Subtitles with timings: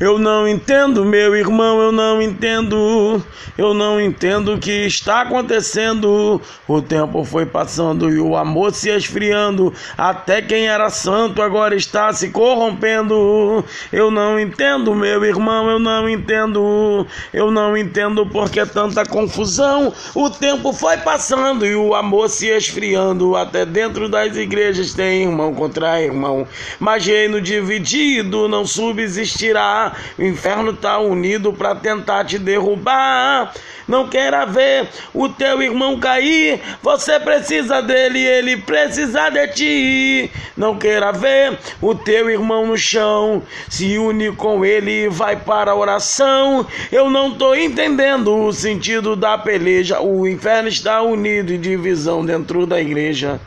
[0.00, 3.22] Eu não entendo, meu irmão, eu não entendo.
[3.58, 6.40] Eu não entendo o que está acontecendo.
[6.66, 9.74] O tempo foi passando e o amor se esfriando.
[9.98, 13.62] Até quem era santo agora está se corrompendo.
[13.92, 17.06] Eu não entendo, meu irmão, eu não entendo.
[17.30, 19.92] Eu não entendo porque tanta confusão.
[20.14, 23.36] O tempo foi passando e o amor se esfriando.
[23.36, 26.48] Até dentro das igrejas tem irmão contra irmão.
[26.78, 29.89] Mas reino dividido não subsistirá.
[30.18, 33.52] O inferno está unido para tentar te derrubar.
[33.88, 36.60] Não queira ver o teu irmão cair.
[36.82, 40.30] Você precisa dele, ele precisa de ti.
[40.56, 43.42] Não queira ver o teu irmão no chão.
[43.68, 46.66] Se une com ele e vai para a oração.
[46.92, 50.00] Eu não estou entendendo o sentido da peleja.
[50.00, 53.40] O inferno está unido e divisão dentro da igreja.